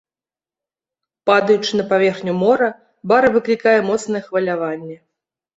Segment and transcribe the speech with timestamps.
[1.31, 2.69] Падаючы на паверхню мора,
[3.13, 4.95] бара выклікае моцнае хваляванне.